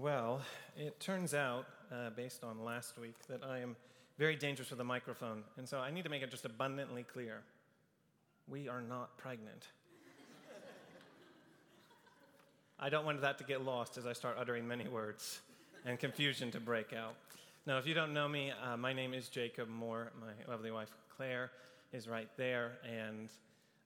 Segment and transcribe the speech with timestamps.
[0.00, 0.40] Well,
[0.76, 3.76] it turns out, uh, based on last week, that I am
[4.18, 7.42] very dangerous with a microphone, and so I need to make it just abundantly clear.
[8.48, 9.68] We are not pregnant.
[12.80, 15.40] I don't want that to get lost as I start uttering many words
[15.86, 17.14] and confusion to break out.
[17.64, 20.10] Now, if you don't know me, uh, my name is Jacob Moore.
[20.20, 21.52] My lovely wife, Claire,
[21.92, 23.28] is right there, and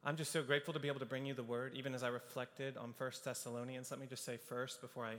[0.05, 2.09] I'm just so grateful to be able to bring you the word, even as I
[2.09, 3.91] reflected on First Thessalonians.
[3.91, 5.17] Let me just say first, before I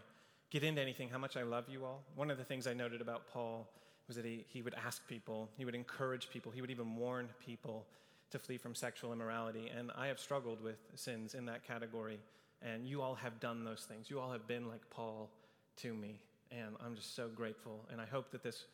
[0.49, 2.03] get into anything, how much I love you all.
[2.15, 3.67] One of the things I noted about Paul
[4.07, 7.29] was that he, he would ask people, he would encourage people, he would even warn
[7.45, 7.85] people
[8.31, 9.71] to flee from sexual immorality.
[9.75, 12.19] And I have struggled with sins in that category.
[12.61, 14.09] And you all have done those things.
[14.09, 15.29] You all have been like Paul
[15.77, 16.19] to me.
[16.51, 17.85] And I'm just so grateful.
[17.91, 18.65] And I hope that this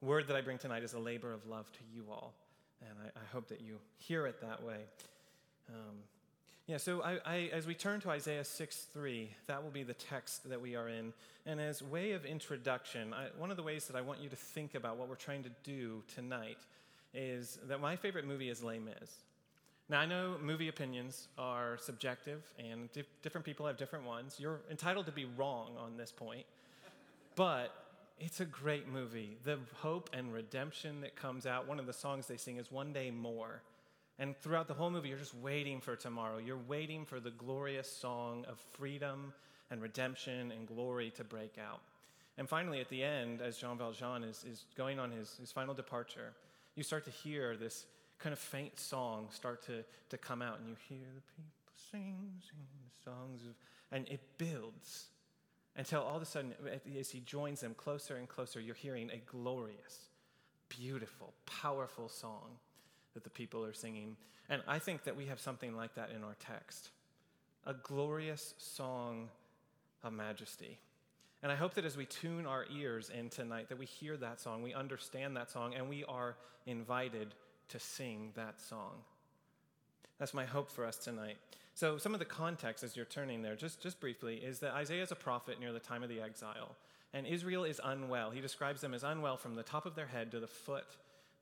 [0.00, 2.34] word that I bring tonight is a labor of love to you all.
[2.82, 4.78] And I, I hope that you hear it that way.
[5.68, 5.96] Um,
[6.70, 9.94] yeah, so I, I, as we turn to Isaiah 6 3, that will be the
[9.94, 11.12] text that we are in.
[11.44, 14.36] And as way of introduction, I, one of the ways that I want you to
[14.36, 16.58] think about what we're trying to do tonight
[17.12, 19.10] is that my favorite movie is Les Mis.
[19.88, 24.36] Now, I know movie opinions are subjective, and di- different people have different ones.
[24.38, 26.46] You're entitled to be wrong on this point,
[27.34, 27.74] but
[28.20, 29.38] it's a great movie.
[29.42, 32.92] The hope and redemption that comes out, one of the songs they sing is One
[32.92, 33.60] Day More.
[34.20, 36.36] And throughout the whole movie, you're just waiting for tomorrow.
[36.36, 39.32] You're waiting for the glorious song of freedom
[39.70, 41.80] and redemption and glory to break out.
[42.36, 45.72] And finally, at the end, as Jean Valjean is, is going on his, his final
[45.72, 46.34] departure,
[46.74, 47.86] you start to hear this
[48.18, 52.30] kind of faint song start to, to come out, and you hear the people sing,
[52.46, 53.54] sing the songs of,
[53.90, 55.06] and it builds
[55.76, 56.52] until all of a sudden,
[56.98, 60.08] as he joins them closer and closer, you're hearing a glorious,
[60.68, 62.58] beautiful, powerful song
[63.14, 64.16] that the people are singing.
[64.48, 66.90] And I think that we have something like that in our text
[67.66, 69.28] a glorious song
[70.02, 70.78] of majesty.
[71.42, 74.40] And I hope that as we tune our ears in tonight, that we hear that
[74.40, 76.36] song, we understand that song, and we are
[76.66, 77.34] invited
[77.68, 78.92] to sing that song.
[80.18, 81.38] That's my hope for us tonight.
[81.74, 85.02] So, some of the context as you're turning there, just, just briefly, is that Isaiah
[85.02, 86.76] is a prophet near the time of the exile,
[87.14, 88.30] and Israel is unwell.
[88.30, 90.96] He describes them as unwell from the top of their head to the foot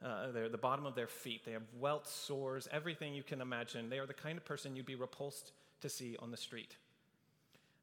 [0.04, 1.44] uh, their, the bottom of their feet.
[1.44, 3.88] They have welts, sores, everything you can imagine.
[3.88, 6.76] They are the kind of person you'd be repulsed to see on the street.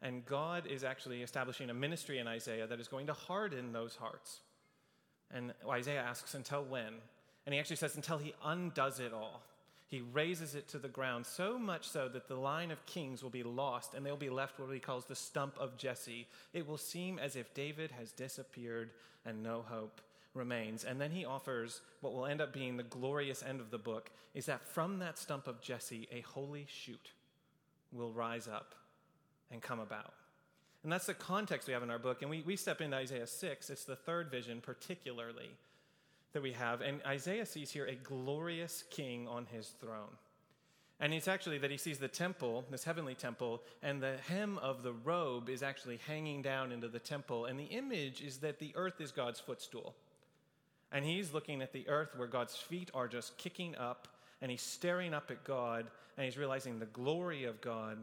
[0.01, 3.95] And God is actually establishing a ministry in Isaiah that is going to harden those
[3.95, 4.39] hearts.
[5.31, 6.93] And Isaiah asks, until when?
[7.45, 9.41] And he actually says, until he undoes it all.
[9.87, 13.29] He razes it to the ground, so much so that the line of kings will
[13.29, 16.27] be lost and they'll be left what he calls the stump of Jesse.
[16.53, 18.89] It will seem as if David has disappeared
[19.25, 20.01] and no hope
[20.35, 20.83] remains.
[20.83, 24.11] And then he offers what will end up being the glorious end of the book
[24.33, 27.11] is that from that stump of Jesse, a holy shoot
[27.91, 28.75] will rise up
[29.51, 30.13] and come about.
[30.83, 32.21] And that's the context we have in our book.
[32.21, 33.69] And we, we step into Isaiah 6.
[33.69, 35.49] It's the third vision, particularly,
[36.33, 36.81] that we have.
[36.81, 40.17] And Isaiah sees here a glorious king on his throne.
[40.99, 44.83] And it's actually that he sees the temple, this heavenly temple, and the hem of
[44.83, 47.45] the robe is actually hanging down into the temple.
[47.45, 49.95] And the image is that the earth is God's footstool.
[50.91, 54.07] And he's looking at the earth where God's feet are just kicking up,
[54.41, 55.87] and he's staring up at God,
[56.17, 57.97] and he's realizing the glory of God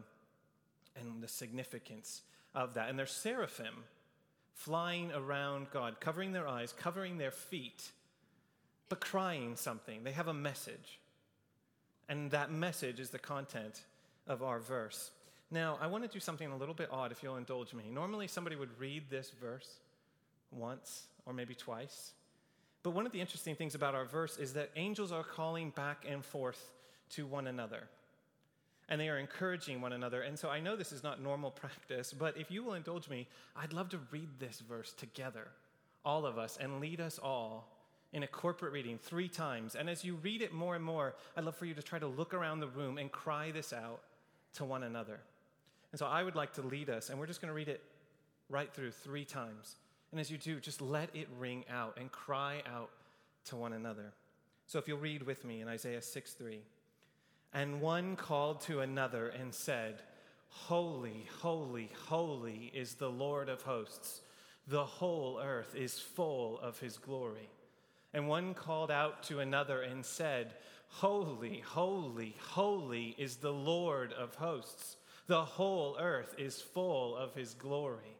[0.99, 2.21] and the significance
[2.53, 2.89] of that.
[2.89, 3.83] And there's seraphim
[4.53, 7.91] flying around God, covering their eyes, covering their feet,
[8.89, 10.03] but crying something.
[10.03, 10.99] They have a message.
[12.07, 13.81] And that message is the content
[14.27, 15.11] of our verse.
[15.49, 17.85] Now, I want to do something a little bit odd if you'll indulge me.
[17.91, 19.69] Normally, somebody would read this verse
[20.51, 22.11] once or maybe twice
[22.83, 26.05] but one of the interesting things about our verse is that angels are calling back
[26.07, 26.71] and forth
[27.11, 27.87] to one another.
[28.89, 30.21] And they are encouraging one another.
[30.21, 33.27] And so I know this is not normal practice, but if you will indulge me,
[33.55, 35.47] I'd love to read this verse together,
[36.03, 37.69] all of us, and lead us all
[38.11, 39.75] in a corporate reading three times.
[39.75, 42.07] And as you read it more and more, I'd love for you to try to
[42.07, 44.01] look around the room and cry this out
[44.55, 45.19] to one another.
[45.93, 47.81] And so I would like to lead us, and we're just going to read it
[48.49, 49.77] right through three times.
[50.13, 52.91] And as you do, just let it ring out and cry out
[53.45, 54.13] to one another.
[54.67, 56.59] So if you'll read with me in Isaiah 6 3.
[57.51, 60.03] And one called to another and said,
[60.49, 64.21] Holy, holy, holy is the Lord of hosts.
[64.67, 67.49] The whole earth is full of his glory.
[68.13, 70.53] And one called out to another and said,
[70.89, 74.97] Holy, holy, holy is the Lord of hosts.
[75.25, 78.15] The whole earth is full of his glory.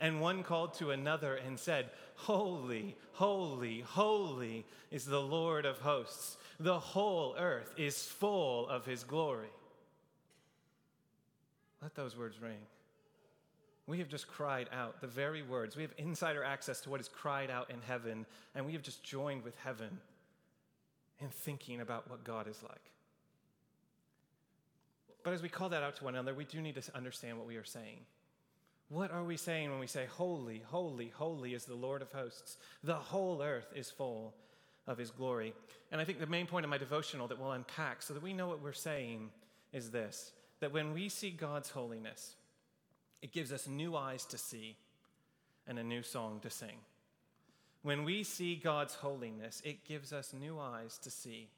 [0.00, 6.36] And one called to another and said, Holy, holy, holy is the Lord of hosts.
[6.60, 9.48] The whole earth is full of his glory.
[11.82, 12.58] Let those words ring.
[13.86, 15.76] We have just cried out the very words.
[15.76, 18.24] We have insider access to what is cried out in heaven,
[18.54, 19.98] and we have just joined with heaven
[21.20, 22.90] in thinking about what God is like.
[25.22, 27.46] But as we call that out to one another, we do need to understand what
[27.46, 27.98] we are saying.
[28.94, 32.58] What are we saying when we say, Holy, holy, holy is the Lord of hosts?
[32.84, 34.34] The whole earth is full
[34.86, 35.52] of his glory.
[35.90, 38.32] And I think the main point of my devotional that we'll unpack so that we
[38.32, 39.30] know what we're saying
[39.72, 40.30] is this
[40.60, 42.36] that when we see God's holiness,
[43.20, 44.76] it gives us new eyes to see
[45.66, 46.78] and a new song to sing.
[47.82, 51.48] When we see God's holiness, it gives us new eyes to see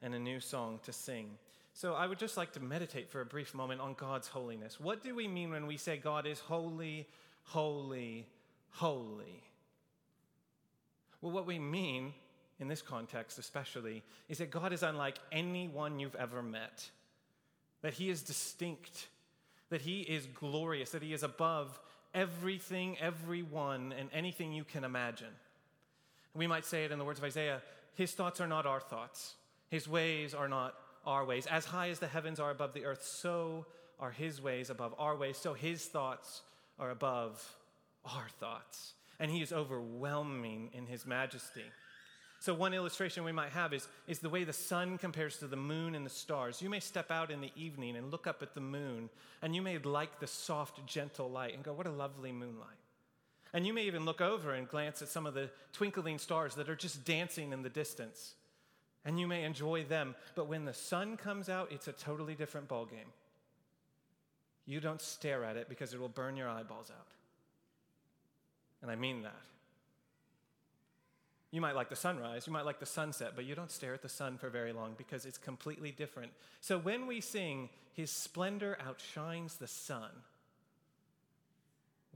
[0.00, 1.32] and a new song to sing.
[1.76, 4.80] So I would just like to meditate for a brief moment on God's holiness.
[4.80, 7.06] What do we mean when we say God is holy,
[7.42, 8.24] holy,
[8.70, 9.42] holy?
[11.20, 12.14] Well, what we mean
[12.58, 16.88] in this context, especially, is that God is unlike anyone you've ever met,
[17.82, 19.08] that He is distinct,
[19.68, 21.78] that He is glorious, that He is above
[22.14, 25.34] everything, everyone, and anything you can imagine.
[26.32, 27.60] We might say it in the words of Isaiah
[27.96, 29.34] His thoughts are not our thoughts,
[29.68, 30.74] His ways are not
[31.06, 31.46] our ways.
[31.46, 33.66] As high as the heavens are above the earth, so
[33.98, 35.36] are his ways above our ways.
[35.38, 36.42] So his thoughts
[36.78, 37.42] are above
[38.04, 38.94] our thoughts.
[39.18, 41.64] And he is overwhelming in his majesty.
[42.38, 45.56] So, one illustration we might have is, is the way the sun compares to the
[45.56, 46.60] moon and the stars.
[46.60, 49.08] You may step out in the evening and look up at the moon,
[49.40, 52.68] and you may like the soft, gentle light and go, What a lovely moonlight.
[53.54, 56.68] And you may even look over and glance at some of the twinkling stars that
[56.68, 58.34] are just dancing in the distance
[59.06, 60.16] and you may enjoy them.
[60.34, 63.12] But when the sun comes out, it's a totally different ballgame.
[64.66, 67.06] You don't stare at it because it will burn your eyeballs out.
[68.82, 69.40] And I mean that.
[71.52, 74.02] You might like the sunrise, you might like the sunset, but you don't stare at
[74.02, 76.32] the sun for very long because it's completely different.
[76.60, 80.10] So when we sing, His splendor outshines the sun,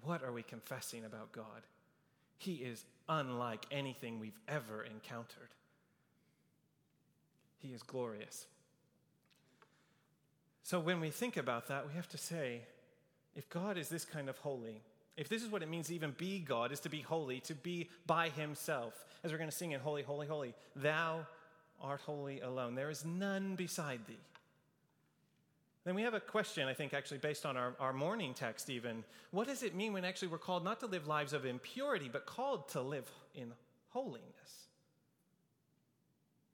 [0.03, 1.63] what are we confessing about God?
[2.39, 5.51] He is unlike anything we've ever encountered.
[7.61, 8.47] He is glorious.
[10.63, 12.63] So when we think about that, we have to say
[13.35, 14.83] if God is this kind of holy,
[15.17, 17.55] if this is what it means to even be God, is to be holy, to
[17.55, 21.27] be by himself, as we're going to sing in Holy, Holy, Holy, thou
[21.81, 22.75] art holy alone.
[22.75, 24.17] There is none beside thee.
[25.85, 29.03] Then we have a question, I think, actually based on our, our morning text, even.
[29.31, 32.27] What does it mean when actually we're called not to live lives of impurity, but
[32.27, 33.53] called to live in
[33.89, 34.69] holiness?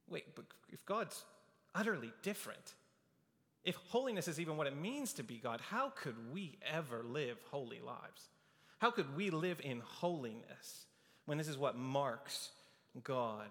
[0.08, 1.24] Wait, but if God's
[1.74, 2.74] utterly different,
[3.64, 7.38] if holiness is even what it means to be God, how could we ever live
[7.50, 8.28] holy lives?
[8.78, 10.86] How could we live in holiness
[11.24, 12.50] when this is what marks
[13.02, 13.50] God?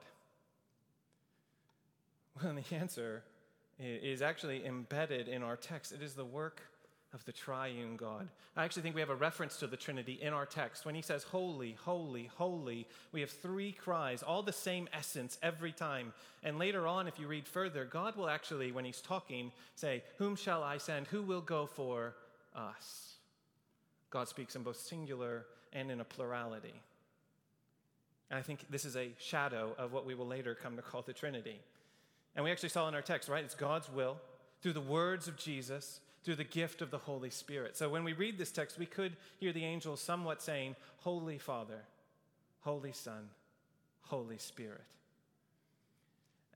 [2.41, 3.23] Well, the answer
[3.79, 5.91] is actually embedded in our text.
[5.91, 6.61] It is the work
[7.15, 8.27] of the triune God.
[8.57, 10.85] I actually think we have a reference to the Trinity in our text.
[10.85, 15.71] When he says, Holy, holy, holy, we have three cries, all the same essence every
[15.71, 16.13] time.
[16.43, 20.35] And later on, if you read further, God will actually, when he's talking, say, Whom
[20.35, 21.07] shall I send?
[21.07, 22.15] Who will go for
[22.53, 23.13] us?
[24.09, 26.73] God speaks in both singular and in a plurality.
[28.29, 31.01] And I think this is a shadow of what we will later come to call
[31.01, 31.59] the Trinity.
[32.35, 33.43] And we actually saw in our text, right?
[33.43, 34.17] It's God's will
[34.61, 37.77] through the words of Jesus through the gift of the Holy Spirit.
[37.77, 41.81] So when we read this text, we could hear the angels somewhat saying, Holy Father,
[42.61, 43.29] Holy Son,
[44.01, 44.81] Holy Spirit.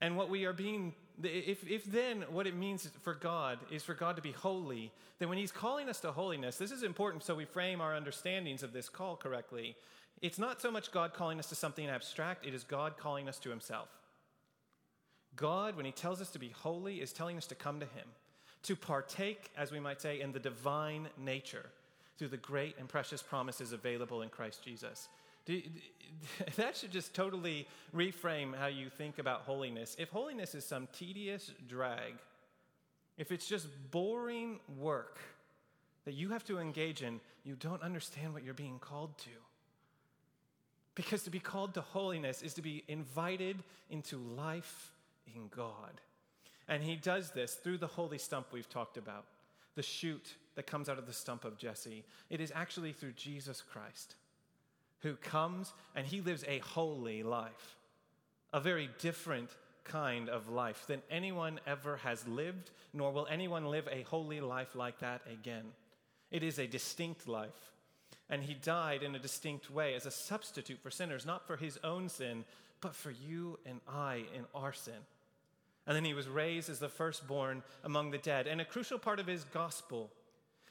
[0.02, 3.94] And what we are being, if, if then what it means for God is for
[3.94, 7.36] God to be holy, then when He's calling us to holiness, this is important so
[7.36, 9.76] we frame our understandings of this call correctly.
[10.22, 13.38] It's not so much God calling us to something abstract, it is God calling us
[13.40, 13.90] to Himself.
[15.36, 18.08] God, when He tells us to be holy, is telling us to come to Him
[18.64, 21.70] to partake, as we might say, in the divine nature
[22.18, 25.08] through the great and precious promises available in Christ Jesus.
[26.58, 29.96] That should just totally reframe how you think about holiness.
[30.00, 32.14] If holiness is some tedious drag,
[33.18, 35.20] if it's just boring work
[36.06, 39.30] that you have to engage in, you don't understand what you're being called to.
[40.96, 43.58] Because to be called to holiness is to be invited
[43.90, 44.92] into life
[45.36, 46.02] in God.
[46.70, 49.26] And he does this through the holy stump we've talked about,
[49.76, 52.06] the shoot that comes out of the stump of Jesse.
[52.30, 54.16] It is actually through Jesus Christ
[55.02, 57.78] who comes and he lives a holy life,
[58.54, 59.50] a very different
[59.84, 64.76] kind of life than anyone ever has lived, nor will anyone live a holy life
[64.76, 65.66] like that again.
[66.30, 67.72] It is a distinct life.
[68.30, 71.80] And he died in a distinct way as a substitute for sinners, not for his
[71.84, 72.46] own sin,
[72.80, 74.94] but for you and I in our sin.
[75.90, 78.46] And then he was raised as the firstborn among the dead.
[78.46, 80.12] And a crucial part of his gospel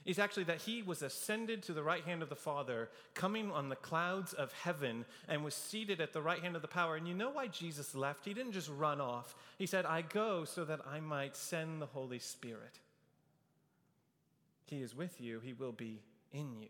[0.04, 3.68] is actually that he was ascended to the right hand of the Father, coming on
[3.68, 6.94] the clouds of heaven, and was seated at the right hand of the power.
[6.94, 8.24] And you know why Jesus left?
[8.24, 9.34] He didn't just run off.
[9.58, 12.78] He said, I go so that I might send the Holy Spirit.
[14.66, 15.98] He is with you, he will be
[16.32, 16.68] in you.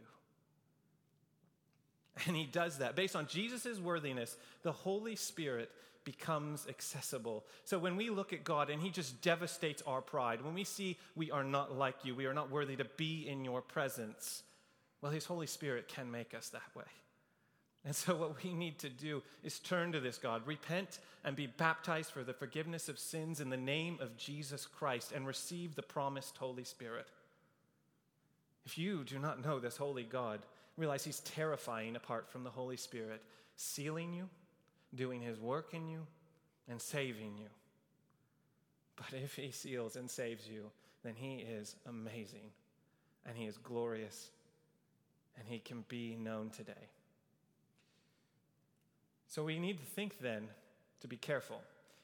[2.26, 2.96] And he does that.
[2.96, 5.70] Based on Jesus' worthiness, the Holy Spirit
[6.08, 7.44] becomes accessible.
[7.64, 10.96] So when we look at God and he just devastates our pride, when we see
[11.14, 14.42] we are not like you, we are not worthy to be in your presence,
[15.02, 16.86] well, his Holy Spirit can make us that way.
[17.84, 21.46] And so, what we need to do is turn to this God, repent, and be
[21.46, 25.82] baptized for the forgiveness of sins in the name of Jesus Christ, and receive the
[25.82, 27.06] promised Holy Spirit.
[28.64, 30.40] If you do not know this holy God,
[30.78, 33.22] realize He's terrifying apart from the Holy Spirit,
[33.56, 34.30] sealing you,
[34.94, 36.06] doing His work in you,
[36.68, 37.48] and saving you.
[38.96, 40.70] But if He seals and saves you,
[41.02, 42.50] then He is amazing,
[43.26, 44.30] and He is glorious,
[45.38, 46.72] and He can be known today.
[49.26, 50.48] So we need to think then
[51.00, 51.60] to be careful,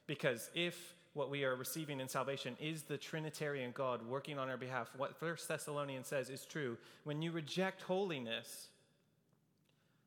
[0.06, 4.56] because if what we are receiving in salvation is the Trinitarian God working on our
[4.56, 4.90] behalf.
[4.96, 6.76] What First Thessalonians says is true.
[7.04, 8.66] When you reject holiness,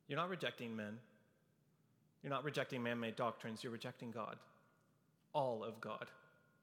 [0.08, 1.00] you're not rejecting men.
[2.28, 3.64] You're not rejecting man made doctrines.
[3.64, 4.36] You're rejecting God.
[5.32, 6.08] All of God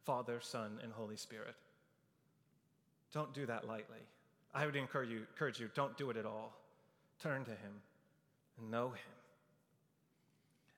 [0.05, 1.55] Father, Son, and Holy Spirit.
[3.15, 4.01] Don't do that lightly.
[4.55, 6.53] I would encourage you, encourage you don't do it at all.
[7.23, 7.81] Turn to Him
[8.59, 9.15] and know Him.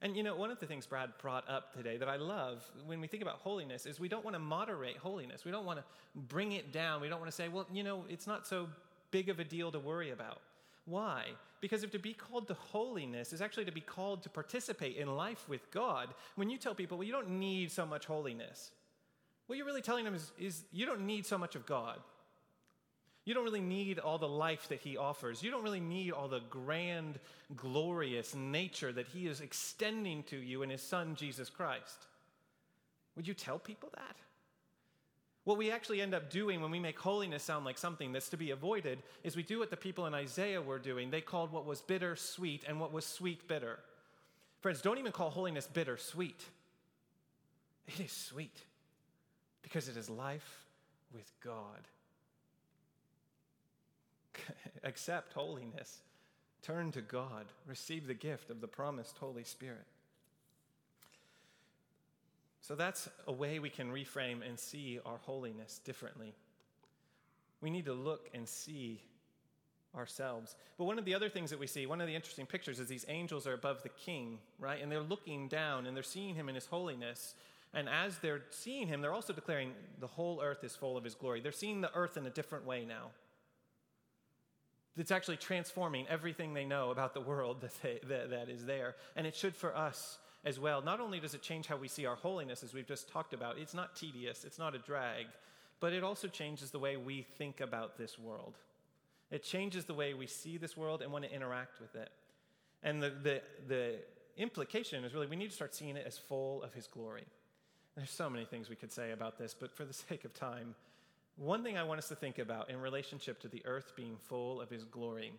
[0.02, 3.00] And you know, one of the things Brad brought up today that I love when
[3.00, 5.44] we think about holiness is we don't want to moderate holiness.
[5.44, 5.84] We don't want to
[6.28, 7.00] bring it down.
[7.00, 8.68] We don't want to say, well, you know, it's not so
[9.10, 10.42] big of a deal to worry about.
[10.86, 11.24] Why?
[11.60, 15.16] Because if to be called to holiness is actually to be called to participate in
[15.16, 18.70] life with God, when you tell people, well, you don't need so much holiness,
[19.46, 21.98] what you're really telling them is, is you don't need so much of God.
[23.24, 25.42] You don't really need all the life that he offers.
[25.42, 27.18] You don't really need all the grand,
[27.56, 32.06] glorious nature that he is extending to you in his son, Jesus Christ.
[33.16, 34.16] Would you tell people that?
[35.46, 38.36] What we actually end up doing when we make holiness sound like something that's to
[38.36, 41.08] be avoided is we do what the people in Isaiah were doing.
[41.08, 43.78] They called what was bitter sweet and what was sweet bitter.
[44.60, 46.42] Friends, don't even call holiness bitter sweet.
[47.86, 48.58] It is sweet
[49.62, 50.66] because it is life
[51.14, 51.86] with God.
[54.82, 56.00] accept holiness,
[56.60, 59.86] turn to God, receive the gift of the promised Holy Spirit.
[62.66, 66.34] So that's a way we can reframe and see our holiness differently.
[67.60, 69.00] We need to look and see
[69.96, 70.56] ourselves.
[70.76, 72.88] But one of the other things that we see, one of the interesting pictures, is
[72.88, 74.82] these angels are above the king, right?
[74.82, 77.36] And they're looking down and they're seeing him in his holiness.
[77.72, 79.70] And as they're seeing him, they're also declaring
[80.00, 81.40] the whole earth is full of his glory.
[81.40, 83.10] They're seeing the earth in a different way now
[84.96, 88.96] that's actually transforming everything they know about the world that, they, that, that is there.
[89.14, 90.80] And it should for us as well.
[90.80, 93.58] Not only does it change how we see our holiness, as we've just talked about,
[93.58, 95.26] it's not tedious, it's not a drag,
[95.80, 98.54] but it also changes the way we think about this world.
[99.32, 102.10] It changes the way we see this world and want to interact with it.
[102.84, 103.98] And the, the, the
[104.38, 107.26] implication is really we need to start seeing it as full of His glory.
[107.96, 110.76] There's so many things we could say about this, but for the sake of time,
[111.36, 114.62] one thing I want us to think about in relationship to the earth being full
[114.62, 115.32] of his glory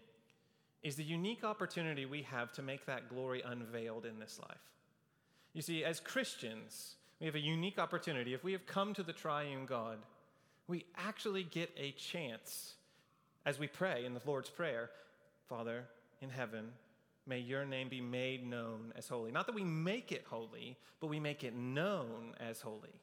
[0.83, 4.57] is the unique opportunity we have to make that glory unveiled in this life.
[5.57, 8.35] You see, as Christians, we have a unique opportunity.
[8.35, 9.97] If we have come to the triune God,
[10.67, 12.75] we actually get a chance
[13.43, 14.91] as we pray in the Lord's Prayer
[15.49, 15.85] Father
[16.21, 16.73] in heaven,
[17.25, 19.31] may your name be made known as holy.
[19.31, 22.93] Not that we make it holy, but we make it known as holy.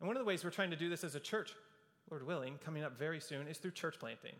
[0.00, 1.54] And one of the ways we're trying to do this as a church
[2.10, 4.34] Lord willing, coming up very soon is through church planting.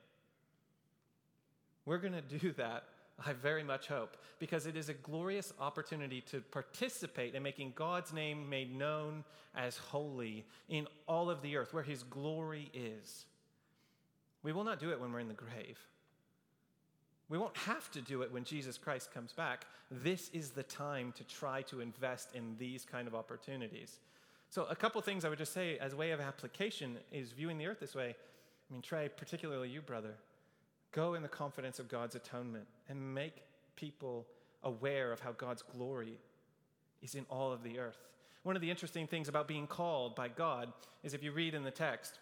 [1.86, 2.82] We're going to do that,
[3.24, 8.12] I very much hope, because it is a glorious opportunity to participate in making God's
[8.12, 9.24] name made known
[9.56, 13.26] as holy in all of the earth, where his glory is.
[14.44, 15.78] We will not do it when we're in the grave.
[17.28, 19.66] We won't have to do it when Jesus Christ comes back.
[19.90, 23.98] This is the time to try to invest in these kind of opportunities.
[24.48, 27.66] So, a couple things I would just say as way of application is viewing the
[27.66, 28.14] earth this way.
[28.14, 30.14] I mean, Trey, particularly you, brother,
[30.92, 33.42] go in the confidence of God's atonement and make
[33.76, 34.26] people
[34.62, 36.18] aware of how God's glory
[37.02, 38.08] is in all of the earth.
[38.42, 41.64] One of the interesting things about being called by God is if you read in
[41.64, 42.18] the text,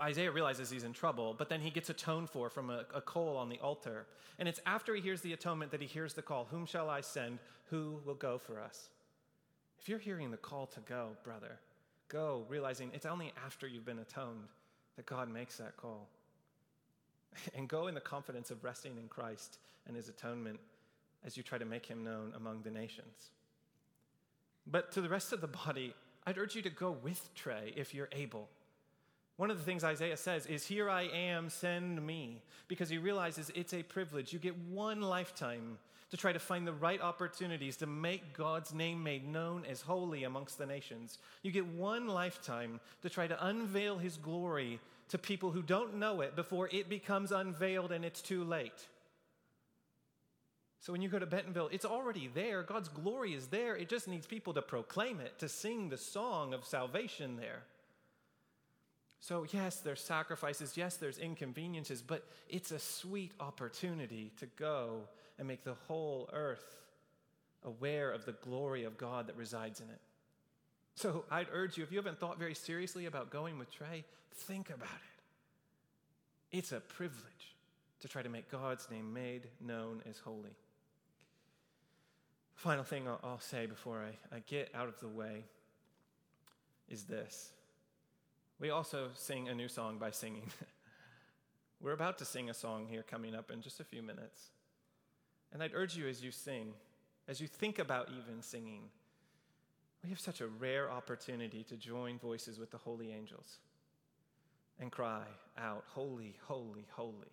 [0.00, 3.36] Isaiah realizes he's in trouble, but then he gets atoned for from a, a, coal
[3.36, 4.06] on the altar.
[4.38, 7.02] And it's after he hears the atonement that he hears the call Whom shall I
[7.02, 7.38] send?
[7.70, 8.88] Who will go for us?
[9.78, 11.58] If you're hearing the call to go, brother,
[12.08, 14.48] go, realizing it's only after you've been atoned
[14.96, 16.08] that God makes that call.
[17.54, 20.60] and go in the confidence of resting in Christ and his atonement
[21.24, 23.30] as you try to make him known among the nations.
[24.66, 25.94] But to the rest of the body,
[26.26, 28.48] I'd urge you to go with Trey if you're able.
[29.36, 33.50] One of the things Isaiah says is, Here I am, send me, because he realizes
[33.54, 34.32] it's a privilege.
[34.32, 35.78] You get one lifetime
[36.10, 40.24] to try to find the right opportunities to make God's name made known as holy
[40.24, 41.18] amongst the nations.
[41.42, 46.20] You get one lifetime to try to unveil his glory to people who don't know
[46.20, 48.86] it before it becomes unveiled and it's too late.
[50.80, 52.62] So when you go to Bentonville, it's already there.
[52.62, 53.76] God's glory is there.
[53.76, 57.62] It just needs people to proclaim it, to sing the song of salvation there.
[59.22, 65.02] So, yes, there's sacrifices, yes, there's inconveniences, but it's a sweet opportunity to go
[65.38, 66.64] and make the whole earth
[67.62, 70.00] aware of the glory of God that resides in it.
[71.00, 74.04] So, I'd urge you, if you haven't thought very seriously about going with Trey,
[74.34, 76.58] think about it.
[76.58, 77.56] It's a privilege
[78.00, 80.54] to try to make God's name made known as holy.
[82.54, 85.44] Final thing I'll, say before I, I get out of the way
[86.90, 87.48] is this.
[88.58, 90.50] We also sing a new song by singing.
[91.80, 94.50] We're about to sing a song here coming up in just a few minutes.
[95.50, 96.74] And I'd urge you as you sing,
[97.26, 98.90] as you think about even singing,
[100.02, 103.58] we have such a rare opportunity to join voices with the holy angels
[104.78, 105.24] and cry
[105.58, 107.32] out, Holy, holy, holy.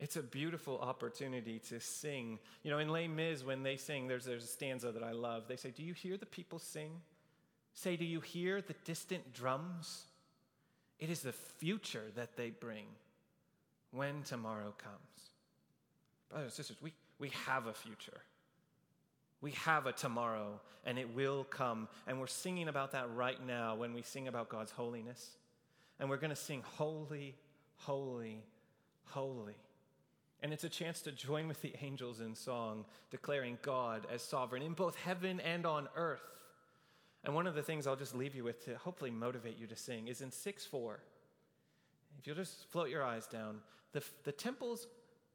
[0.00, 2.40] It's a beautiful opportunity to sing.
[2.64, 5.44] You know, in Les Mis, when they sing, there's, there's a stanza that I love.
[5.46, 6.90] They say, Do you hear the people sing?
[7.74, 10.04] Say, do you hear the distant drums?
[10.98, 12.84] It is the future that they bring
[13.90, 15.30] when tomorrow comes.
[16.28, 18.20] Brothers and sisters, we, we have a future.
[19.42, 21.88] We have a tomorrow, and it will come.
[22.06, 25.36] And we're singing about that right now when we sing about God's holiness.
[26.00, 27.34] And we're going to sing, Holy,
[27.76, 28.42] Holy,
[29.04, 29.56] Holy.
[30.42, 34.62] And it's a chance to join with the angels in song, declaring God as sovereign
[34.62, 36.22] in both heaven and on earth.
[37.24, 39.76] And one of the things I'll just leave you with to hopefully motivate you to
[39.76, 41.00] sing is in 6 4.
[42.18, 43.58] If you'll just float your eyes down,
[43.92, 44.86] the, the temple's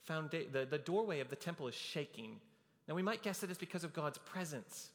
[0.04, 2.40] foundation, the, the doorway of the temple is shaking.
[2.88, 4.90] Now we might guess that it's because of God's presence,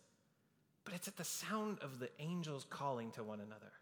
[0.84, 3.72] but it's at the sound of the angels calling to one another.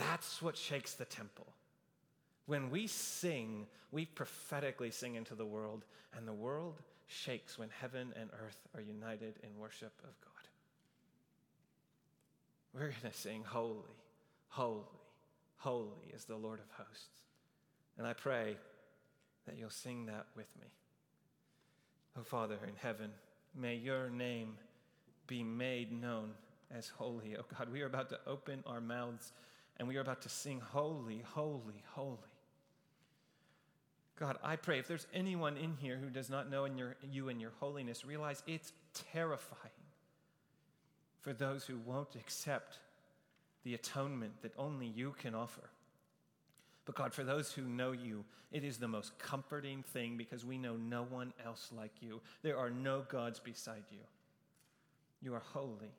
[0.00, 1.46] That's what shakes the temple.
[2.46, 5.84] When we sing, we prophetically sing into the world,
[6.16, 10.30] and the world shakes when heaven and earth are united in worship of God.
[12.74, 13.76] We're going to sing, Holy,
[14.48, 14.82] Holy,
[15.56, 17.22] Holy is the Lord of hosts.
[17.96, 18.56] And I pray
[19.46, 20.66] that you'll sing that with me.
[22.18, 23.10] Oh, Father in heaven,
[23.54, 24.56] may your name
[25.26, 26.30] be made known
[26.76, 27.36] as holy.
[27.38, 29.32] Oh, God, we are about to open our mouths
[29.78, 32.18] and we are about to sing, Holy, Holy, Holy.
[34.16, 37.28] God, I pray if there's anyone in here who does not know in your, you
[37.28, 38.72] and your holiness, realize it's
[39.12, 39.72] terrifying
[41.20, 42.78] for those who won't accept
[43.64, 45.68] the atonement that only you can offer.
[46.84, 50.58] But God, for those who know you, it is the most comforting thing because we
[50.58, 52.20] know no one else like you.
[52.42, 53.98] There are no gods beside you.
[55.22, 55.92] You are holy,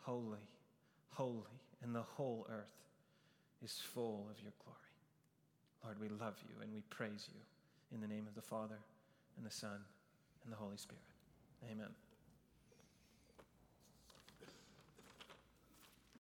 [0.00, 0.38] holy,
[1.10, 1.42] holy,
[1.82, 2.72] and the whole earth
[3.62, 4.78] is full of your glory.
[5.84, 7.40] Lord, we love you and we praise you
[7.94, 8.78] in the name of the Father
[9.36, 9.78] and the Son
[10.44, 11.02] and the Holy Spirit.
[11.70, 12.07] Amen.